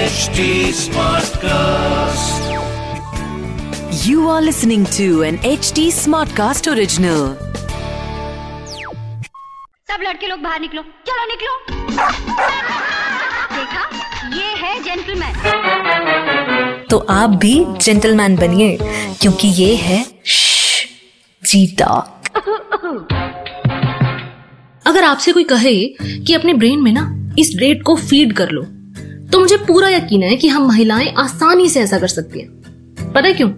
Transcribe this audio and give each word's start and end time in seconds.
HD 0.00 0.70
Smartcast. 0.70 2.38
You 4.06 4.28
are 4.28 4.40
listening 4.40 4.84
to 4.96 5.22
an 5.22 5.38
HD 5.38 5.88
Smartcast 5.90 6.68
original. 6.72 7.36
सब 9.90 10.02
लड़के 10.02 10.26
लोग 10.26 10.40
बाहर 10.42 10.60
निकलो। 10.60 10.82
चलो 11.08 11.24
निकलो। 11.32 11.52
देखा? 13.56 13.82
ये 14.36 14.46
है 14.62 14.72
जेंटलमैन 14.84 15.34
तो 16.90 16.96
आप 17.10 17.30
भी 17.44 17.54
जेंटलमैन 17.84 18.36
बनिए 18.36 18.78
क्योंकि 19.20 19.48
ये 19.62 19.74
है 19.76 20.04
जी 21.42 21.66
टॉक 21.80 22.06
अगर 24.86 25.04
आपसे 25.04 25.32
कोई 25.32 25.44
कहे 25.44 25.74
कि 25.98 26.34
अपने 26.34 26.54
ब्रेन 26.54 26.82
में 26.82 26.92
ना 26.92 27.16
इस 27.40 27.52
रेट 27.56 27.82
को 27.82 27.96
फ़ीड 27.96 28.32
कर 28.32 28.50
लो। 28.50 28.62
तो 29.32 29.40
मुझे 29.40 29.56
पूरा 29.56 29.88
यकीन 29.88 30.22
है 30.22 30.36
कि 30.36 30.48
हम 30.48 30.66
महिलाएँ 30.68 31.14
आसानी 31.18 31.68
से 31.68 31.80
ऐसा 31.80 31.98
कर 31.98 32.08
सकती 32.08 32.40
हैं। 32.40 32.48
पता 33.12 33.28
है 33.28 33.34
क्यों? 33.34 33.48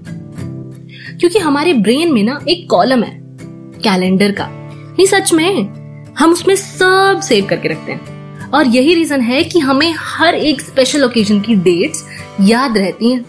क्योंकि 1.19 1.39
हमारे 1.39 1.73
ब्रेन 1.73 2.13
में 2.13 2.23
ना 2.23 2.41
एक 2.49 2.71
कॉलम 2.71 3.03
है 3.03 3.21
कैलेंडर 3.85 4.33
का। 4.33 4.49
नहीं, 4.49 5.07
सच 5.07 5.33
में। 5.33 5.83
हम 6.19 6.33
उसमें 6.33 6.57
सब 6.57 7.21
सेव 7.21 7.47
करके 7.47 7.69
रखते 7.69 7.93
हैं। 7.93 8.23
और 8.51 8.67
यही 8.67 8.95
रीजन 8.95 9.21
है 9.21 9.45
कि 9.45 9.59
हमें 9.59 9.95
हर 9.99 10.35
एक 10.35 10.61
स्पेशल 10.61 11.05
ओकेजन 11.05 11.41
की 11.41 11.55
डेट्स 11.55 12.05
याद 12.41 12.79
रहती 12.79 13.11
हैं। 13.11 13.25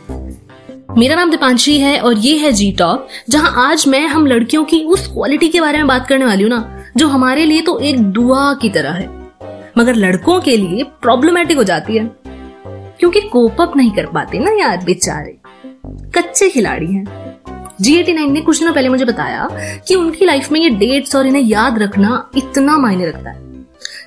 मेरा 0.97 1.15
नाम 1.15 1.31
दीपांशी 1.31 1.77
है 1.79 1.99
और 1.99 2.17
ये 2.17 2.37
है 2.37 2.51
जी 2.51 2.71
टॉप 2.71 3.07
जहाँ 3.29 3.53
आज 3.57 3.87
मैं 3.87 4.07
हम 4.07 4.25
लड़कियों 4.27 4.63
की 4.63 4.83
उस 4.83 5.07
क्वालिटी 5.07 5.49
के 5.49 5.61
बारे 5.61 5.77
में 5.77 5.87
बात 5.87 6.07
करने 6.07 6.25
वाली 6.25 6.43
हूँ 6.43 6.49
ना, 6.49 6.83
जो 6.97 7.07
हमारे 7.07 7.45
लिए 7.45 7.61
तो 7.61 7.79
एक 7.79 7.99
दुआ 7.99 8.53
की 8.53 8.69
तरह 8.69 8.91
है। 8.91 9.22
मगर 9.77 9.95
लड़कों 9.95 10.41
के 10.41 10.57
लिए 10.57 10.83
प्रॉब्लमेटिक 10.83 11.57
हो 11.57 11.63
जाती 11.63 11.97
है। 11.97 12.11
क्योंकि 12.99 13.21
कोप 13.21 13.61
अप 13.61 13.77
नहीं 13.77 13.91
कर 13.91 14.05
पाते 14.05 14.39
ना 14.39 14.51
यार 14.51 14.83
बेचारे। 14.85 15.37
कच्चे 15.87 16.49
खिलाड़ी 16.49 16.93
हैं। 16.93 17.33
जी 17.81 18.13
नाइन 18.13 18.31
ने 18.31 18.41
कुछ 18.41 18.59
दिनों 18.59 18.73
पहले 18.73 18.89
मुझे 18.89 19.05
बताया 19.05 19.49
कि 19.87 19.95
उनकी 19.95 20.25
लाइफ 20.25 20.51
में 20.51 20.59
ये 20.59 20.69
डेट्स 20.69 21.15
और 21.15 21.27
इन्हें 21.27 21.43
याद 21.43 21.79
रखना 21.79 22.29
इतना 22.37 22.77
मायने 22.77 23.07
रखता 23.07 23.29
है। 23.29 23.39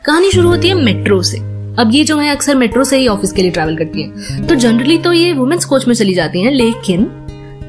कहानी 0.05 0.31
शुरू 0.31 0.49
होती 0.49 0.69
है 0.69 0.75
मेट्रो 0.75 1.23
से। 1.23 1.39
अब 1.79 1.91
ये 1.93 2.05
जो 2.05 2.19
है 2.19 2.31
अक्सर 2.31 2.55
मेट्रो 2.55 2.85
से 2.85 2.99
ही 2.99 3.09
ऑफ़िस 3.09 3.33
के 3.33 3.43
लिए 3.43 3.51
ट्रैवल 3.51 3.77
करती 3.77 4.03
हैं। 4.03 4.47
तो 4.47 4.55
जनरली 4.55 4.99
तो 4.99 5.13
ये 5.13 5.33
वुमेन्स 5.33 5.65
कोच 5.65 5.89
में 5.89 5.95
चली 5.95 6.15
जाती 6.15 6.43
हैं, 6.43 6.53
लेकिन 6.53 7.03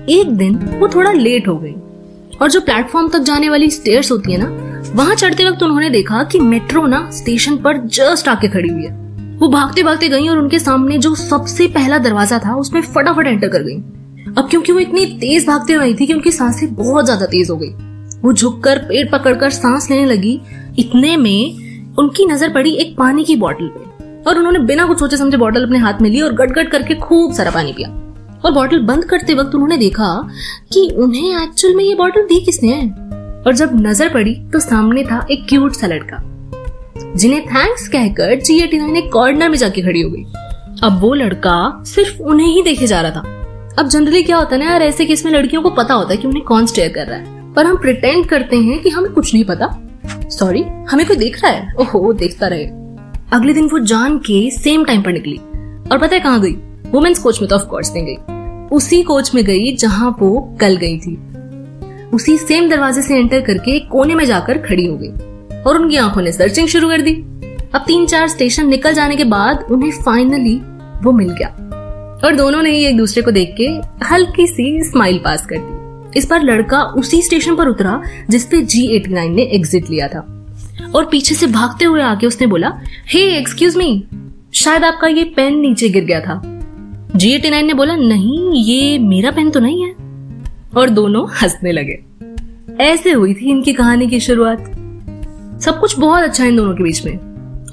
एक 0.09 0.28
दिन 0.28 0.56
वो 0.56 0.88
थोड़ा 0.88 1.11
लेट 1.11 1.48
हो 1.48 1.58
गई। 1.58 1.73
और 2.42 2.52
जो 2.52 2.61
प्लेटफॉर्म 2.61 3.09
तक 3.09 3.20
जाने 3.20 3.50
वाली 3.50 3.70
स्टेयर्स 3.70 4.11
होती 4.11 4.32
है 4.32 4.38
ना 4.44 4.67
वहाँ 4.86 5.16
चढ़ते 5.16 5.45
वक्त 5.45 5.64
उन्होंने 5.64 5.89
देखा 5.89 6.23
कि 6.23 6.39
मेट्रो 6.39 6.86
ना 6.86 7.09
स्टेशन 7.14 7.58
पर 7.58 7.78
जस्ट 7.78 8.28
आके 8.28 8.47
खड़ी 8.47 8.70
हुई 8.70 8.86
है। 8.86 8.92
वो 9.38 9.47
भागते 9.47 9.83
भागते 9.83 10.09
गई 10.09 10.28
और 10.28 10.38
उनके 10.38 10.59
सामने 10.59 10.97
जो 10.97 11.14
सबसे 11.16 11.67
पहला 11.67 11.97
दरवाज़ा 11.97 12.39
था, 12.39 12.56
उसमें 12.56 12.81
फटाफट 12.81 13.28
एंटर 13.28 13.48
कर 13.48 13.64
गई। 13.64 13.75
अब 14.33 14.48
क्योंकि 14.50 14.72
वो 14.72 14.80
इतनी 14.80 15.05
तेज 15.05 15.48
भागते 15.48 15.73
हुए 15.73 15.94
थी 15.94 16.05
कि 16.08 16.14
उनकी 16.14 16.31
साँसें 16.31 16.73
बहुत 16.75 17.05
ज़्यादा 17.05 17.25
तेज 17.25 17.50
हो 17.50 17.58
गई। 17.58 17.70
वो 18.22 18.33
झुककर 18.33 18.78
पेट 18.78 19.11
पकड़कर 19.11 19.50
सांस 19.50 19.89
लेने 19.92 20.05
लगी। 20.05 20.39
इतने 20.80 21.16
में 21.17 21.95
उनकी 22.00 22.25
नज़र 22.25 22.53
पड़ी 22.53 22.72
एक 22.72 22.95
पानी 22.98 23.23
की 23.23 23.36
बॉटल 23.36 23.67
पे। 23.67 24.23
और 24.23 24.38
उन्होंने 24.38 24.59
बिना 24.59 24.86
कुछ 24.86 25.00
सोचे 25.00 25.17
समझे 25.17 25.38
बॉटल 25.38 25.66
अपने 25.66 25.80
हाथ 25.80 26.02
में 26.02 26.09
ली 26.09 26.22
और 26.22 26.33
गट 26.33 26.52
गट 26.52 26.72
करके 26.72 26.95
खूब 26.95 27.33
सारा 27.33 27.52
पानी 27.52 27.73
पिया। 27.73 27.89
और 28.45 28.52
बॉटल 28.52 28.80
बंद 28.80 29.05
करते 29.05 29.33
वक्त 29.33 29.55
उन्होंने 29.55 29.78
देखा 29.78 30.14
कि 30.73 30.89
उन्हें 30.98 31.44
एक्चुअल 31.44 31.75
में 31.75 31.83
ये 31.83 31.95
बॉटल 31.95 32.22
दी 32.22 32.39
किसने? 32.45 32.70
है 32.70 33.07
और 33.48 33.53
जब 33.53 33.70
नज़र 33.76 34.09
पड़ी 34.09 34.34
तो 34.53 34.59
सामने 34.59 35.03
था 35.03 35.26
एक 35.31 35.45
क्यूट 35.50 35.73
सा 35.73 35.88
लड़का, 35.88 36.17
जिन्हें 37.16 37.45
थैंक्स 37.45 37.88
कहकर 37.88 38.34
जी 38.36 38.58
एटी 38.59 38.78
नाइन 38.78 38.95
एक 38.98 39.12
कॉर्नर 39.12 39.50
में 39.50 39.58
जाके 39.58 39.81
खड़ी 39.81 40.02
हो 40.02 40.09
गई। 40.09 40.23
अब 40.84 41.00
वो 41.02 41.14
लड़का 41.14 41.84
सिर्फ़ 41.86 42.22
उन्हें 42.22 42.48
ही 42.48 42.62
देखे 42.62 42.88
जा 42.88 43.02
रहा 43.02 43.12
था। 43.12 43.73
अब 43.80 43.88
जनरली 43.88 44.23
क्या 44.23 44.38
होता 44.38 44.56
है 44.56 44.64
ना 44.64 44.70
यार, 44.72 44.81
ऐसे 44.81 45.06
केस 45.06 45.26
में 45.26 45.31
लड़कियों 45.31 45.62
को 45.62 45.70
पता 45.70 45.94
होता 45.94 46.14
है 46.14 46.17
कि 46.17 46.28
उन्हें 46.28 46.44
कौन 46.45 46.66
स्टेयर 46.66 46.92
कर 46.92 47.08
रहा 47.08 47.17
है। 47.17 47.54
पर 47.54 47.66
हम 47.66 47.77
प्रिटेंड 47.77 48.26
करते 48.26 48.58
हैं 48.58 48.80
कि 48.80 48.89
हमें 48.89 49.11
कुछ 49.11 49.33
नहीं 49.33 49.44
पता। 49.45 49.70
सॉरी 50.30 50.64
हमें 50.89 51.05
कोई 51.08 51.16
देख 51.16 51.43
रहा 51.43 51.52
है? 51.52 51.73
ओहो 51.80 52.14
देखता 52.14 52.48
रहे। 52.48 52.66
अगले 53.33 53.54
दिन 53.54 53.67
वो 53.67 53.80
जान 53.80 54.17
के 54.17 54.49
सेम 54.52 54.86
टाइम 54.86 55.02
पर 55.02 55.11
निकली। 55.11 55.38
और 55.92 55.98
पता 55.98 56.16
है 56.16 56.20
कहाँ 56.20 56.42
गई? 56.42 56.54
वुमेन्स 56.92 57.20
कोच 57.20 57.42
में 57.42 57.49
तो 57.49 57.55
ऑफकोर्स 57.55 57.93
नहीं 57.93 58.05
गई। 58.05 58.67
उसी 58.76 59.02
कोच 59.04 59.33
में 59.36 59.43
गई 59.45 59.76
जहाँ 59.76 60.16
वो 60.20 60.58
कल 60.61 60.76
गई 60.76 60.98
थी। 60.98 61.17
उसी 62.14 62.38
सेम 62.38 62.70
दरवाजे 62.70 63.02
से 63.02 63.16
एंटर 63.16 63.42
करके 63.42 63.72
एक 63.72 63.88
कोने 63.88 64.16
में 64.16 64.26
जाकर 64.26 64.58
खड़ी 64.58 64.86
हो 64.86 64.98
गई 64.98 65.10
और 65.62 65.82
उनकी 65.82 65.95
आँखों 65.95 66.22
ने 66.22 66.32
सर्चिंग 66.32 66.68
शुरू 66.68 66.90
कर 66.90 67.02
दी। 67.02 67.14
अब 67.76 67.84
तीन 67.88 68.06
चार 68.06 68.28
स्टेशन 68.28 68.68
निकल 68.68 68.94
जाने 68.94 69.16
के 69.16 69.23
बाद 69.23 69.68
उन्हें 69.72 69.92
फाइनली 69.92 70.56
वो 71.04 71.12
मिल 71.12 71.30
गया। 71.30 71.48
और 72.26 72.36
दोनों 72.36 72.62
ने 72.62 72.72
ही 72.72 72.86
एक 72.86 72.98
दूसरे 72.98 73.22
को 73.23 73.32
देख 73.32 73.56
के 73.58 73.67
हल्की 74.06 74.48
सी 74.48 74.84
स्माइल 74.84 75.17
पास 75.17 75.46
कर 75.46 75.56
दी। 75.60 76.20
इस 76.20 76.30
बार 76.30 76.44
लड़का 76.44 76.84
उसी 76.84 77.22
स्टेशन 77.22 77.56
पर 77.56 77.67
उतरा 77.67 78.02
जिसपे 78.30 78.62
जी 78.62 78.88
एटी 78.88 79.14
नाइन 79.14 79.34
ने 79.34 79.42
एग्जिट 79.42 79.90
लिया 79.90 80.08
था। 80.08 80.48
और 80.96 81.06
पीछे 81.06 81.36
से 81.36 81.48
भागते 81.48 81.86
हुए 81.86 82.02
आके 82.02 82.28
उसने 82.28 82.48
बोला, 82.48 82.80
हे 83.08 83.38
एक्सक्यूज 83.38 83.78
मी 83.78 84.04
शायद 84.54 84.84
आपका 84.84 85.08
ये 85.08 85.23
पेन 85.23 85.60
नीचे 85.60 85.90
गिर 85.90 86.04
गया 86.04 86.20
था। 86.20 86.42
जी 87.16 87.32
एटी 87.32 87.50
नाइन 87.50 87.66
ने 87.66 87.73
बोला, 87.73 87.96
नहीं, 87.96 88.64
ये 88.64 88.98
मेरा 89.00 89.32
पेन 89.32 89.50
तो 89.50 89.60
नहीं 89.60 89.84
है। 89.84 89.97
और 90.77 90.89
दोनों 90.89 91.27
हंसने 91.42 91.71
लगे। 91.71 92.04
ऐसे 92.83 93.11
हुई 93.11 93.33
थी 93.33 93.49
इनकी 93.49 93.73
कहानी 93.73 94.08
की 94.08 94.20
शुरुआत। 94.20 94.60
सब 95.61 95.77
कुछ 95.80 95.99
बहुत 95.99 96.23
अच्छा 96.23 96.43
है 96.43 96.49
इन 96.49 96.55
दोनों 96.55 96.73
के 96.73 96.83
बीच 96.83 97.05
में। 97.05 97.20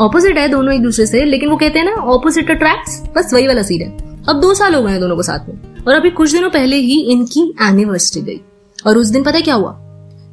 ऑपोजिट 0.00 0.38
है 0.38 0.48
दोनों 0.48 0.74
एक 0.74 0.82
दूसरे 0.82 1.06
से, 1.06 1.24
लेकिन 1.24 1.48
वो 1.48 1.56
कहते 1.56 1.78
हैं 1.78 1.86
ना 1.86 1.92
ऑपोजिट 1.92 2.50
अट्रैक्ट्स 2.50 3.02
बस 3.16 3.34
वही 3.34 3.46
वाला 3.46 3.62
सीन 3.62 3.82
है। 3.82 4.22
अब 4.28 4.40
दो 4.40 4.54
साल 4.54 4.74
हो 4.74 4.82
गए 4.82 4.90
हैं 4.90 5.00
दोनों 5.00 5.16
को 5.16 5.22
साथ 5.22 5.38
में। 5.48 5.82
और 5.88 5.94
अभी 5.94 6.10
कुछ 6.10 6.32
दिनों 6.32 6.50
पहले 6.50 6.76
ही 6.76 7.00
इनकी 7.00 7.54
एनिवर्सरी 7.62 8.22
गई। 8.22 8.40
और 8.86 8.98
उस 8.98 9.06
दिन 9.06 9.22
पता 9.22 9.36
है 9.36 9.42
क्या 9.42 9.54
हुआ? 9.54 9.80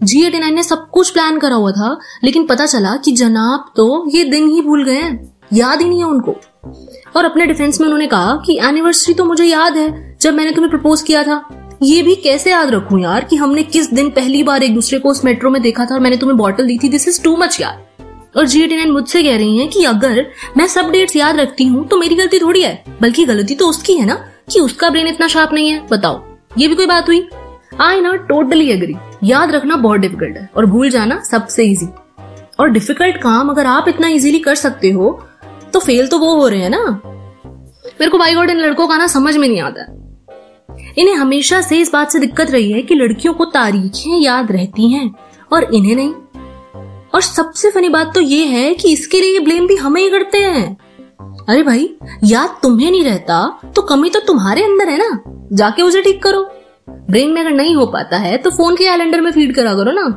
जी 0.03 0.23
एटी 0.23 0.39
नाइन 0.39 0.55
ने 0.55 0.63
सब 0.63 0.89
कुछ 0.89 1.09
प्लान 1.09 1.39
करा 1.39 1.55
हुआ 1.55 1.71
था, 1.71 1.99
लेकिन 2.23 2.47
पता 2.47 2.65
चला 2.65 2.95
कि 2.95 3.11
जनाब 3.11 3.65
तो 3.77 4.09
ये 4.17 4.23
दिन 4.23 4.49
ही 4.49 4.61
भूल 4.61 4.85
गए 4.85 4.95
हैं। 4.95 5.37
याद 5.53 5.81
ही 5.81 5.89
नहीं 5.89 5.99
है 5.99 6.05
उनको। 6.05 6.35
और 7.15 7.25
अपने 7.25 7.45
डिफेंस 7.45 7.81
में 7.81 7.87
उन्होंने 7.87 8.07
कहा 8.07 8.43
कि 8.45 8.59
एनिवर्सरी 8.63 9.13
तो 9.13 9.25
मुझे 9.25 9.43
याद 9.43 9.77
है, 9.77 10.17
जब 10.21 10.33
मैंने 10.33 10.51
तुम्हें 10.51 10.71
प्रपोज 10.71 11.01
किया 11.01 11.23
था। 11.23 11.60
ये 11.81 12.01
भी 12.01 12.13
कैसे 12.15 12.49
याद 12.51 12.69
रखूँ 12.69 12.99
यार 13.01 13.23
कि 13.23 13.35
हमने 13.35 13.61
किस 13.63 13.89
दिन 13.93 14.09
पहली 14.09 14.41
बार 14.43 14.63
एक 14.63 14.73
दूसरे 14.73 14.97
को 14.99 15.09
उस 15.09 15.23
मेट्रो 15.25 15.49
में 15.49 15.61
देखा 15.61 15.85
था 15.85 15.93
और 15.93 15.99
मैंने 15.99 16.17
तुम्हें 16.17 16.37
बॉटल 16.37 16.67
दी 16.67 16.77
थी? 16.77 16.89
दिस 16.89 17.07
इज़ 17.07 17.21
टू 17.23 17.35
मच 17.37 17.59
यार। 17.61 17.79
और 18.37 18.45
जी 18.47 18.61
एटी 18.63 18.75
नाइन 18.75 18.91
मुझसे 18.91 19.21
कह 19.23 19.37
रही 19.37 19.57
हैं 19.57 19.67
कि 19.69 19.83
अगर 19.83 20.25
मैं 20.57 20.67
सब 20.67 20.91
डेट्स 20.91 21.15
याद 21.15 21.39
रखती 21.39 21.63
हूँ 21.63 21.87
तो 21.87 21.97
मेरी 21.97 22.15
गलती 22.15 22.39
थोड़ी 22.39 22.61
है। 22.61 22.83
बल्कि 23.01 23.25
गलती 23.25 23.55
तो 23.55 23.67
उसकी 23.67 23.93
है 23.93 24.05
ना 24.05 24.15
कि 24.51 24.59
उसका 24.59 24.89
ब्रेन 24.89 25.07
इतना 25.07 25.27
शार्प 25.27 25.53
नहीं 25.53 25.69
है। 25.69 25.85
बताओ, 25.87 26.21
ये 26.57 26.67
भी 26.67 26.75
कोई 26.75 26.85
बात 26.85 27.07
हुई? 27.07 27.27
आई 27.81 28.01
ना 28.01 28.13
टोटली 28.27 28.69
एग्री 28.71 28.95
याद 29.23 29.51
रखना 29.51 29.75
बहुत 29.77 29.99
डिफ़िकल्ट 29.99 30.37
है 30.37 30.49
और 30.57 30.65
भूल 30.65 30.89
जाना 30.89 31.19
सबसे 31.21 31.65
इजी 31.65 31.87
और 32.59 32.69
डिफ़िकल्ट 32.69 33.17
काम 33.23 33.49
अगर 33.49 33.65
आप 33.65 33.87
इतना 33.87 34.07
इजीली 34.09 34.39
कर 34.39 34.55
सकते 34.55 34.91
हो 34.91 35.09
तो 35.73 35.79
फेल 35.79 36.07
तो 36.07 36.19
वो 36.19 36.33
हो 36.35 36.47
रहे 36.47 36.61
हैं 36.61 36.69
ना। 36.69 36.83
मेरे 36.85 38.09
को 38.09 38.17
बाई 38.17 38.35
गॉड 38.35 38.49
इन 38.49 38.59
लड़कों 38.59 38.87
का 38.87 38.97
ना 38.97 39.07
समझ 39.07 39.35
में 39.37 39.47
नहीं 39.47 39.61
आता। 39.61 39.85
इन्हें 40.97 41.15
हमेशा 41.15 41.61
से 41.61 41.77
इस 41.77 41.93
बात 41.93 42.11
से 42.11 42.19
दिक्कत 42.19 42.51
रही 42.51 42.71
है 42.71 42.81
कि 42.81 42.95
लड़कियों 42.95 43.33
को 43.33 43.45
तारीखें 43.45 44.19
याद 44.19 44.51
रहती 44.51 44.91
हैं 44.91 45.15
और 45.53 45.73
इन्हें 45.73 45.95
नहीं। 45.95 46.13
और 47.13 47.21
सबसे 47.21 47.71
फनी 47.71 47.89
बात 47.89 48.13
तो 48.13 48.21
ये 48.21 48.45
है 48.45 48.73
कि 48.73 48.91
इसके 48.93 49.19
लिए 49.21 49.39
ब्लेम 49.39 49.67
भी 49.67 49.75
हमें 49.75 50.01
ही 50.01 50.09
करते 50.09 50.37
हैं। 50.37 50.77
अरे 51.49 51.63
भाई, 51.63 51.89
याद 52.23 52.57
तुम्हें 52.63 52.91
नहीं 52.91 53.03
रहता 53.03 53.59
तो 53.75 53.81
कमी 53.81 54.09
तो 54.09 54.19
तुम्हारे 54.19 54.63
अंदर 54.63 54.89
है 54.89 54.97
ना। 54.97 55.21
जाके 55.53 55.81
उसे 55.81 56.01
ठीक 56.01 56.23
करो। 56.23 56.49
ब्रेन 56.89 57.29
में 57.29 57.41
अगर 57.41 57.51
नहीं 57.51 57.75
हो 57.75 57.85
पाता 57.85 58.17
है 58.17 58.37
तो 58.37 58.49
फ़ोन 58.49 58.75
के 58.75 58.83
कैलेंडर 58.83 59.21
में 59.21 59.31
फ़ीड 59.31 59.55
करा 59.55 59.73
करो 59.73 59.91
ना। 59.91 60.07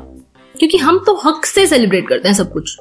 क्योंकि 0.59 0.79
हम 0.79 0.99
तो 0.99 1.21
हक 1.25 1.45
से 1.45 1.67
सेलिब्रेट 1.67 2.09
करते 2.09 2.29
हैं 2.29 2.35
सब 2.35 2.53
कुछ। 2.53 2.79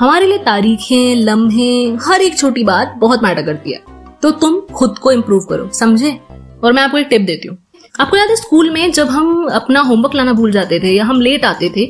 हमारे 0.00 0.26
लिए 0.26 0.38
तारीखें, 0.38 1.16
लम्हे, 1.16 1.96
हर 2.02 2.20
एक 2.20 2.38
छोटी 2.38 2.64
बात 2.64 2.94
बहुत 2.98 3.22
मैटर 3.22 3.42
करती 3.42 3.72
है। 3.72 3.82
तो 4.22 4.30
तुम 4.30 4.60
खुद 4.60 4.98
को 4.98 5.12
इम्प्रूव 5.12 5.40
करो, 5.40 5.70
समझे? 5.72 6.20
और 6.66 6.72
मैं 6.72 6.82
आपको 6.82 6.98
एक 6.98 7.06
टिप 7.10 7.22
देती 7.22 7.48
हूँ। 7.48 7.56
आपको 8.00 8.16
याद 8.16 8.28
है 8.28 8.36
स्कूल 8.36 8.70
में 8.70 8.92
जब 8.92 9.08
हम 9.08 9.46
अपना 9.54 9.80
होमवर्क 9.82 10.14
लाना 10.14 10.32
भूल 10.32 10.50
जाते 10.52 10.78
थे 10.80 10.94
या 10.94 11.04
हम 11.04 11.20
लेट 11.20 11.44
आते 11.44 11.68
थे 11.76 11.86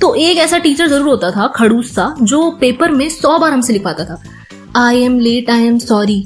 तो 0.00 0.14
एक 0.16 0.38
ऐसा 0.38 0.58
टीचर 0.58 0.88
ज़रूर 0.88 1.08
होता 1.08 1.30
था, 1.30 1.46
खड़ूस 1.56 1.94
सा, 1.94 2.14
जो 2.22 2.50
पेपर 2.60 2.90
में 2.90 3.08
सौ 3.10 3.38
बार 3.38 3.52
हमसे 3.52 3.72
लिखवाता 3.72 4.04
था। 4.04 4.22
I 4.76 5.00
am 5.02 5.18
late 5.20 5.50
I 5.50 5.64
am 5.66 5.78
sorry 5.78 6.20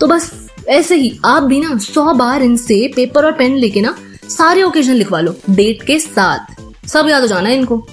तो 0.00 0.06
बस 0.06 0.30
ऐसे 0.68 0.94
ही, 0.94 1.18
आप 1.24 1.42
भी 1.42 1.60
ना 1.60 1.76
सौ 1.78 2.12
बार 2.14 2.42
इनसे 2.42 2.86
पेपर 2.96 3.24
और 3.26 3.32
पेन 3.32 3.56
लेके 3.56 3.80
ना 3.80 3.94
सारे 4.28 4.62
ओकेजन 4.62 4.94
लिखवा 4.94 5.20
लो 5.20 5.34
डेट 5.50 5.82
के 5.82 5.98
साथ। 6.00 6.86
सब 6.88 7.08
याद 7.08 7.22
हो 7.22 7.28
जाना 7.28 7.48
है 7.48 7.56
इनको। 7.56 7.86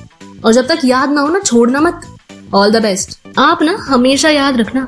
और 0.45 0.53
जब 0.53 0.67
तक 0.67 0.81
याद 0.85 1.11
ना 1.11 1.21
हो 1.21 1.29
ना, 1.29 1.39
छोड़ना 1.39 1.81
मत। 1.81 2.01
ऑल 2.53 2.71
द 2.71 2.81
बेस्ट 2.81 3.17
आप 3.39 3.63
ना 3.63 3.75
हमेशा 3.81 4.29
याद 4.29 4.57
रखना। 4.57 4.87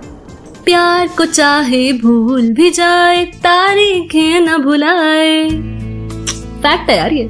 प्यार 0.68 1.08
को 1.08 1.26
चाहे 1.26 1.92
भूल 1.94 2.48
भी 2.54 2.70
जाए 2.72 3.24
तारीखें 3.44 4.40
न 4.42 4.58
भुलाए। 4.64 5.50
फैक्ट 6.64 6.90
है 6.90 6.98
यार 6.98 7.14
ये। 7.14 7.30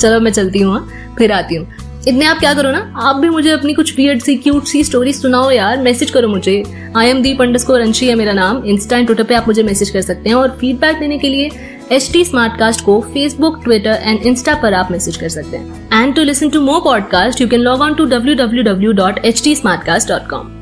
चलो 0.00 0.20
मैं 0.20 0.30
चलती 0.32 0.58
हूँ 0.58 0.72
हाँ, 0.72 1.14
फिर 1.18 1.32
आती 1.32 1.54
हूँ। 1.54 1.66
इतने 2.08 2.24
आप 2.24 2.38
क्या 2.38 2.52
करो 2.54 2.70
ना 2.70 2.78
आप 3.00 3.16
भी 3.16 3.28
मुझे 3.28 3.50
अपनी 3.50 3.74
कुछ 3.74 3.94
वियर्ड 3.96 4.22
सी 4.22 4.36
क्यूट 4.36 4.64
सी 4.66 4.82
स्टोरी 4.84 5.12
सुनाओ 5.12 5.50
यार। 5.50 5.82
मैसेज 5.82 6.10
करो 6.10 6.28
मुझे। 6.28 6.62
आई 6.96 7.08
एम 7.08 7.20
दीप 7.22 7.42
अंडर 7.42 7.80
अंशी 7.80 8.08
है 8.08 8.14
मेरा 8.14 8.32
नाम। 8.32 8.62
इंस्टा 8.64 8.96
एंड 8.96 9.06
ट्विटर 9.06 9.24
पे 9.24 9.34
आप 9.34 9.48
मुझे 9.48 9.62
मैसेज 9.62 9.90
कर 9.90 10.02
सकते 10.02 10.28
हैं। 10.28 10.36
और 10.36 10.56
फीडबैक 10.60 10.98
देने 11.00 11.18
के 11.18 11.28
लिए 11.28 11.50
एच 11.92 12.10
टी 12.12 12.24
स्मार्ट 12.24 12.58
कास्ट 12.58 12.84
को 12.84 13.00
फेसबुक 13.14 13.60
ट्विटर 13.64 13.98
एंड 14.02 14.26
इंस्टा 14.26 14.54
पर 14.62 14.74
आप 14.74 14.92
मैसेज 14.92 15.16
कर 15.16 15.28
सकते 15.28 15.56
हैं। 15.56 16.02
And 16.02 16.14
to 16.16 16.22
listen 16.22 16.50
to 16.50 16.60
more 16.60 16.80
podcast 16.80 17.40
you 17.40 17.48
can 17.48 17.60
log 17.60 17.80
on 17.80 17.94
to 17.94 18.04
W 18.06 18.34
W 18.36 18.62
W 18.62 18.92
dot 18.94 19.24
H 19.24 19.44
T 19.44 19.54
smart 19.56 19.84
cast 19.84 20.08
dot 20.08 20.28
com 20.30 20.61